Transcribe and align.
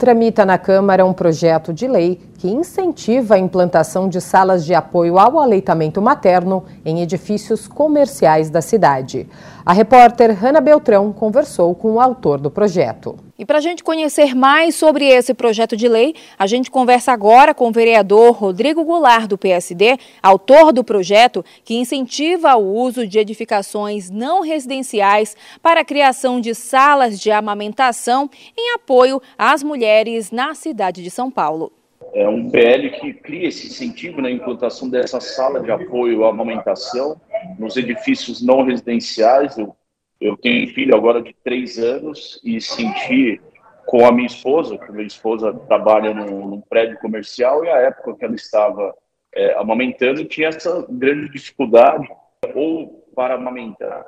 Tramita 0.00 0.46
na 0.46 0.56
Câmara 0.56 1.04
um 1.04 1.12
projeto 1.12 1.72
de 1.72 1.88
lei 1.88 2.20
que 2.38 2.48
incentiva 2.48 3.34
a 3.34 3.38
implantação 3.38 4.08
de 4.08 4.20
salas 4.20 4.64
de 4.64 4.72
apoio 4.72 5.18
ao 5.18 5.40
aleitamento 5.40 6.00
materno 6.00 6.64
em 6.84 7.02
edifícios 7.02 7.66
comerciais 7.66 8.48
da 8.48 8.62
cidade. 8.62 9.28
A 9.66 9.72
repórter 9.72 10.32
Hanna 10.32 10.60
Beltrão 10.60 11.12
conversou 11.12 11.74
com 11.74 11.94
o 11.94 12.00
autor 12.00 12.40
do 12.40 12.50
projeto. 12.50 13.18
E 13.36 13.44
para 13.44 13.58
a 13.58 13.60
gente 13.60 13.84
conhecer 13.84 14.34
mais 14.34 14.74
sobre 14.74 15.04
esse 15.04 15.34
projeto 15.34 15.76
de 15.76 15.86
lei, 15.88 16.14
a 16.38 16.46
gente 16.46 16.70
conversa 16.70 17.12
agora 17.12 17.52
com 17.52 17.68
o 17.68 17.72
vereador 17.72 18.32
Rodrigo 18.32 18.84
Goulart, 18.84 19.26
do 19.26 19.36
PSD, 19.36 19.98
autor 20.22 20.72
do 20.72 20.82
projeto 20.82 21.44
que 21.64 21.74
incentiva 21.74 22.56
o 22.56 22.72
uso 22.72 23.06
de 23.06 23.18
edificações 23.18 24.10
não 24.10 24.42
residenciais 24.42 25.36
para 25.60 25.80
a 25.80 25.84
criação 25.84 26.40
de 26.40 26.54
salas 26.54 27.20
de 27.20 27.30
amamentação 27.30 28.30
em 28.56 28.74
apoio 28.74 29.20
às 29.36 29.62
mulheres 29.62 30.30
na 30.30 30.54
cidade 30.54 31.02
de 31.02 31.10
São 31.10 31.30
Paulo. 31.30 31.77
É 32.14 32.28
um 32.28 32.50
PL 32.50 32.90
que 32.90 33.12
cria 33.14 33.48
esse 33.48 33.66
incentivo 33.66 34.20
na 34.20 34.30
implantação 34.30 34.88
dessa 34.88 35.20
sala 35.20 35.60
de 35.60 35.70
apoio 35.70 36.24
à 36.24 36.30
amamentação 36.30 37.20
nos 37.58 37.76
edifícios 37.76 38.42
não 38.42 38.62
residenciais. 38.62 39.56
Eu 39.58 39.76
eu 40.20 40.36
tenho 40.36 40.72
filho 40.74 40.96
agora 40.96 41.22
de 41.22 41.34
três 41.44 41.78
anos 41.78 42.40
e 42.44 42.60
senti 42.60 43.40
com 43.86 44.04
a 44.04 44.12
minha 44.12 44.26
esposa, 44.26 44.76
que 44.76 44.90
minha 44.90 45.06
esposa 45.06 45.54
trabalha 45.68 46.12
num, 46.12 46.46
num 46.46 46.60
prédio 46.60 46.98
comercial 46.98 47.64
e 47.64 47.70
a 47.70 47.76
época 47.78 48.14
que 48.14 48.24
ela 48.24 48.34
estava 48.34 48.94
é, 49.34 49.54
amamentando 49.54 50.24
tinha 50.24 50.48
essa 50.48 50.84
grande 50.88 51.30
dificuldade 51.30 52.06
ou 52.54 53.08
para 53.14 53.34
amamentar 53.34 54.06